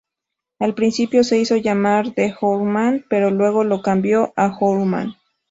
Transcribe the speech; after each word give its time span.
Al 0.57 0.73
principio 0.73 1.23
se 1.23 1.37
hizo 1.37 1.57
llamar 1.57 2.13
The 2.15 2.33
Hour-Man, 2.41 3.05
pero 3.07 3.29
luego 3.29 3.63
lo 3.63 3.83
cambió 3.83 4.33
a 4.35 4.47
Hourman. 4.47 5.13